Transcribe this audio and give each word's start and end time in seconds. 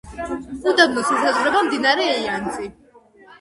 უდაბნოს 0.71 1.11
ესაზღვრება 1.17 1.61
მდინარე 1.67 2.09
იანძი. 2.23 2.73